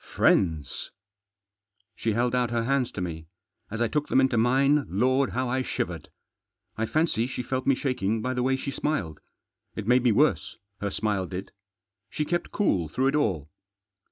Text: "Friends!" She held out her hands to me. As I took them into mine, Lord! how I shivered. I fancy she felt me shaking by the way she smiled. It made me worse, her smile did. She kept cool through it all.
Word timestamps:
"Friends!" 0.17 0.89
She 1.95 2.13
held 2.13 2.33
out 2.33 2.49
her 2.49 2.63
hands 2.63 2.89
to 2.93 3.01
me. 3.01 3.27
As 3.69 3.81
I 3.83 3.87
took 3.87 4.07
them 4.07 4.19
into 4.19 4.35
mine, 4.35 4.87
Lord! 4.89 5.29
how 5.29 5.47
I 5.47 5.61
shivered. 5.61 6.09
I 6.75 6.87
fancy 6.87 7.27
she 7.27 7.43
felt 7.43 7.67
me 7.67 7.75
shaking 7.75 8.19
by 8.19 8.33
the 8.33 8.41
way 8.41 8.55
she 8.55 8.71
smiled. 8.71 9.19
It 9.75 9.85
made 9.85 10.01
me 10.01 10.11
worse, 10.11 10.57
her 10.79 10.89
smile 10.89 11.27
did. 11.27 11.51
She 12.09 12.25
kept 12.25 12.51
cool 12.51 12.87
through 12.89 13.09
it 13.09 13.15
all. 13.15 13.51